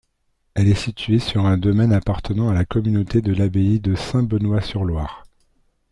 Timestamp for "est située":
0.67-1.19